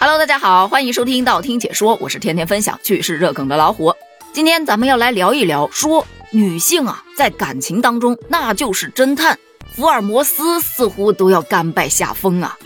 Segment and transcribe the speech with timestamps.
[0.00, 3.94] Hello，大家好，欢迎收听道听解说，我是天天分享趣事热梗的老虎。
[4.32, 9.38] 今天咱们要来聊一聊，说女性啊，在感情当中那就是侦探，
[9.74, 12.58] 福尔摩斯似乎都要甘拜下风啊。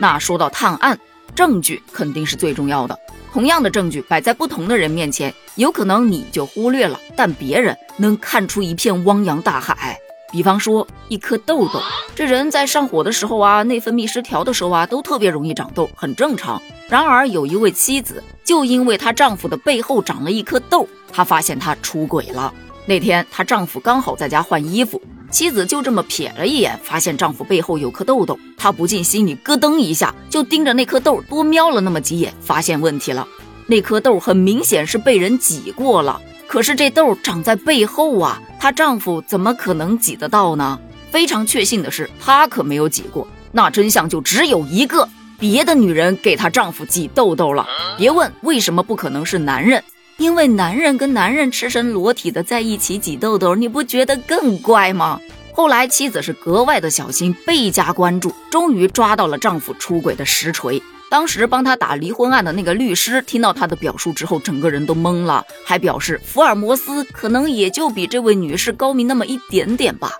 [0.00, 0.98] 那说到探案，
[1.34, 2.98] 证据肯定是最重要的。
[3.32, 9.98] 同样的证据摆在不同的人面前，有可能你就忽略了，但别人能看出一片汪洋大海。
[10.32, 11.78] 比方说一颗痘痘，
[12.14, 16.60] 这人在上火的时候啊，内分泌失调的时候啊，都特别容易长痘，很正常。
[16.88, 22.52] 然而有一位妻子，就因为她丈夫的背后长了一颗痘，她发现他出轨了。
[22.86, 25.00] 那天她丈夫刚好在家换衣服，
[25.30, 33.28] 妻子就这么瞥了一眼，发现丈夫背后有颗痘痘，她不禁心里咯噔一下，就盯着那颗痘多瞄了那么几眼，发现问题了，
[33.72, 36.20] 那颗痘很明显是被人挤过了。
[36.46, 40.78] 可是这痘长在背后啊，她丈夫怎么可能挤得到呢？
[41.10, 43.26] 非常确信的是，她可没有挤过。
[43.50, 45.08] 那真相就只有一个：
[45.38, 47.66] 别的女人给她丈夫挤痘痘了。
[47.96, 49.82] 别问为什么不可能是男人，
[50.18, 55.18] 因为男人跟男人赤身裸体的在一起挤痘痘，你不觉得更怪吗？
[55.54, 60.82] 后来妻子是格外的小心，倍加关注，终于抓到了丈夫出轨的实锤。
[61.12, 70.12] 当时帮他打离婚案的那个律师听到他的表述之后，整个人都懵了，还表示福尔摩斯可能也就比这位女士高明那么一点点吧。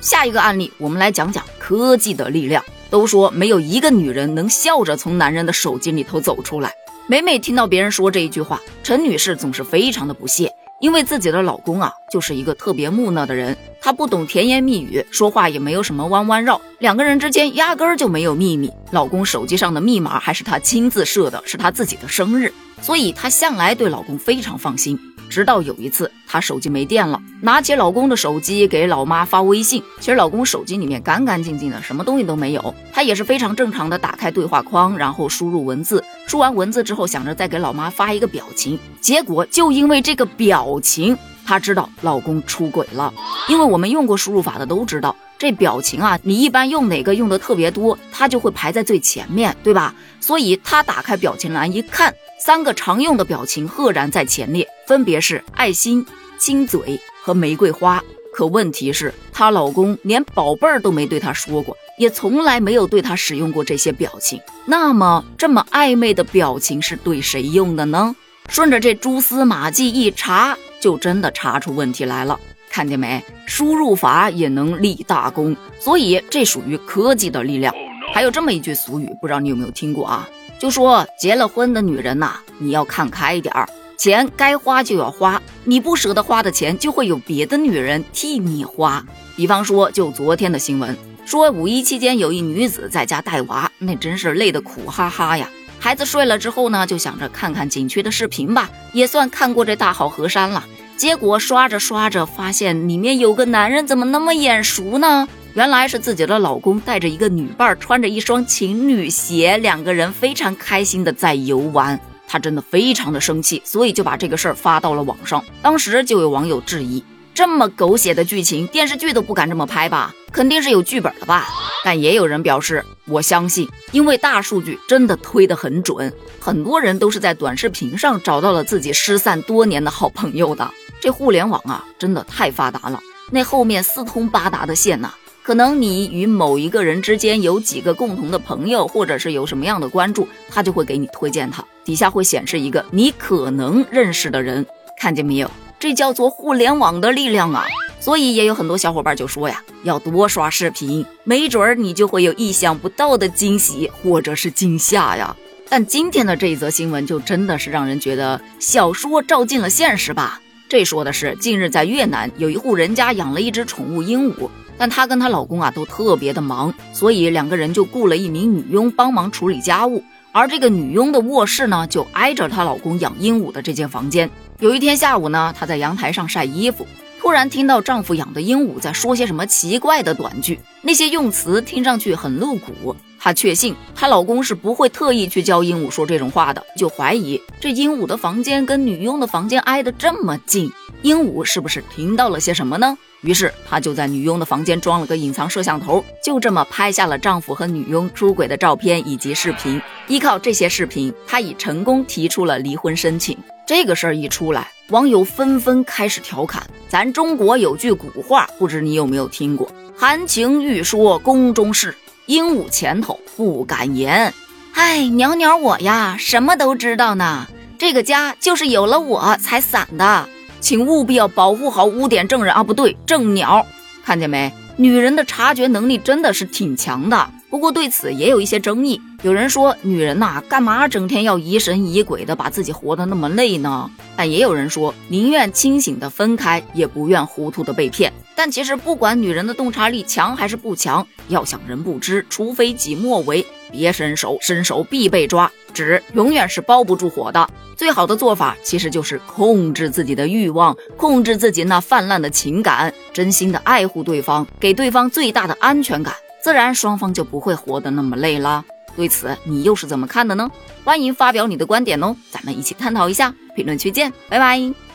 [0.00, 2.64] 下一个案例，我们来讲讲科技的力量。
[2.90, 6.74] 都说没有一个女人能笑着从男人的手机里头走出来。
[7.06, 10.52] 每每听到别人说这一句话，陈女士总是非常的不屑。
[10.80, 18.72] 因为自己的老公啊，就是一个特别木讷的人，他不懂甜言蜜语，说话也没有什么弯弯绕，两个人之间压根儿就没有秘密。
[18.90, 22.50] 老公手机上的密码还是他亲自设的，是他自己的生日，
[22.80, 24.98] 所以她向来对老公非常放心。
[25.30, 29.82] 直到有一次，她手机没电了，拿起老公的手机给老妈发微信。
[30.00, 32.74] 其实老公手机里面干干净净的，什么东西都没有。
[32.92, 36.04] 她也是非常正常的打开对话框，然后输入文字。
[36.26, 38.78] 输完文字之后，想着再给老妈发一个表情。
[39.00, 43.14] 结果就因为这个表情，她知道老公出轨了。
[43.48, 49.94] 因为我们用过输入法的都知道，这表情啊，你一般用哪个用的特别多，它就会排在最前面，对吧？
[50.20, 52.12] 所以她打开表情栏一看。
[52.42, 56.04] 三个常用的表情赫然在前列，分别是爱心、
[56.38, 58.02] 亲嘴和玫瑰花。
[58.32, 64.40] 可问题是，她老公连宝贝儿都没对她说过，也从来没有对她使用过这些表情。
[64.64, 68.16] 那么，这么暧昧的表情是对谁用的呢？
[68.48, 72.40] 顺着这蛛丝马迹一查，就真的查出问题来了。
[72.70, 73.22] 看见没？
[73.44, 77.74] 输入法也能立大功，所以这属于科技的力量。
[78.14, 80.28] 还有这么一句俗语，不知道你有没有听过啊？
[80.60, 83.66] 就说结了婚的女人呐，你要看开点儿，
[83.96, 89.02] 钱该花就要花，你不舍得花的钱，就会有别的女人替你花。
[89.36, 90.94] 比方说，就昨天的新闻，
[91.24, 95.48] 说五一期间有一女子在家带娃，那真是累得苦哈哈呀。
[95.78, 100.66] 孩子睡了之后呢，就想着看看景区的视频吧，也算看过这大好河山了。
[100.98, 105.26] 结果刷着刷着，发现里面有个男人，怎么那么眼熟呢？
[105.60, 112.00] 原来是自己的老公带着一个女伴，穿着一双情侣鞋，两个人非常开心的在游玩。
[112.26, 115.44] 她真的非常的生气，所以就把这个事儿发到了网上。
[115.60, 117.04] 当时就有网友质疑：
[117.34, 120.14] 这么狗血的剧情，电视剧都不敢这么拍吧？
[120.32, 121.46] 肯定是有剧本的吧？
[121.84, 126.10] 但也有人表示：我相信，因为大数据真的推得很准，
[126.40, 130.70] 很多人都是在短视频上找到了自己失散多年的好朋友的。
[131.02, 132.98] 这互联网啊，真的太发达了，
[133.30, 135.12] 那后面四通八达的线呐。
[135.42, 144.64] 可能你与某一个人之间有几个共同的朋友，或者是有什么样的关注，他就会给你推荐他，底下会显示一个你可能认识的人，
[144.98, 145.50] 看见没有？
[145.78, 147.64] 这叫做互联网的力量啊！
[147.98, 155.34] 所以也有很多小伙伴就说呀，要多刷视频，没准儿你就会有意想不到的惊喜或者是惊吓呀。
[155.70, 160.40] 但今天的这一则新闻就真的是让人觉得小说照进了现实吧？
[160.70, 164.48] 这说的是近日在越南有一户人家养了一只宠物鹦鹉。
[164.78, 170.04] 但她跟她老公啊都特别的忙，所以两个人就雇了一名女佣帮忙处理家务。
[170.30, 174.30] 而这个女佣的卧室呢，就挨着她老公养鹦鹉的这间房间。
[174.60, 176.86] 有一天下午呢，她在阳台上晒衣服，
[177.30, 182.96] 突然听到丈夫养的鹦鹉在说些什么奇怪的短句，那些用词听上去很露骨。
[183.20, 190.72] 她确信她老公是不会特意去教鹦鹉说这种话的，就怀疑这鹦鹉的房间跟女佣的房间挨得这么近，
[191.02, 192.98] 鹦鹉是不是听到了些什么呢？
[193.20, 199.80] 于是她就在女佣的房间装了个隐藏摄像头，就这么拍下了丈夫和女佣出轨的照片以及视频。
[200.08, 203.38] 依靠这些视频，她已成功提出了离婚申请。
[203.64, 209.70] 这个事儿一出来，网友纷纷开始调侃：“咱中国有句古话，不知你有没有听过？
[209.96, 211.94] 含情欲说宫中事，
[212.26, 214.34] 鹦鹉前头不敢言。”
[214.74, 217.46] 哎，鸟鸟我呀，什么都知道呢。
[217.78, 220.28] 这个家就是有了我才散的，
[220.60, 222.62] 请务必要保护好污点证人啊！
[222.62, 223.64] 不对，证鸟，
[224.04, 224.52] 看见没？
[224.80, 227.30] 女人的察觉能力真的是挺强的。
[227.50, 233.90] 不过对此也有一些争议，有人说女人呐，干嘛整天要疑神疑鬼的，把自己活得那么累呢？
[234.16, 238.10] 但也有人说，宁愿清醒的分开，也不愿糊涂的被骗。
[238.34, 243.44] 但其实不管女人的洞察力强还是不强，要想人不知，除非己莫为。
[243.70, 245.52] 别伸手，伸手必被抓。
[245.70, 247.48] 纸永远是包不住火的。
[247.76, 258.62] 最好的做法其实就是控制自己的欲望，控制自己那泛滥的情感，真心的爱护对方，给对方最大的安全感，自然双方就不会活得那么累了。
[258.96, 260.50] 对此，你又是怎么看的呢？
[260.84, 263.34] 欢迎发表你的观点哦，咱们一起探讨一下。
[263.54, 264.89] 评论区见，拜拜。